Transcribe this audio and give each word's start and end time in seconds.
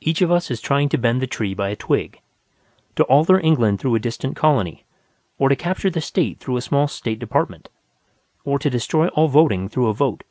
Each 0.00 0.22
of 0.22 0.30
us 0.32 0.50
is 0.50 0.62
trying 0.62 0.88
to 0.88 0.96
bend 0.96 1.20
the 1.20 1.26
tree 1.26 1.52
by 1.52 1.68
a 1.68 1.76
twig: 1.76 2.22
to 2.96 3.04
alter 3.04 3.38
England 3.38 3.80
through 3.80 3.94
a 3.94 3.98
distant 4.00 4.34
colony, 4.34 4.86
or 5.36 5.50
to 5.50 5.56
capture 5.56 5.90
the 5.90 6.00
State 6.00 6.40
through 6.40 6.56
a 6.56 6.62
small 6.62 6.88
State 6.88 7.18
department, 7.18 7.68
or 8.46 8.58
to 8.58 8.70
destroy 8.70 9.08
all 9.08 9.28
voting 9.28 9.68
through 9.68 9.88
a 9.88 9.92
vote. 9.92 10.24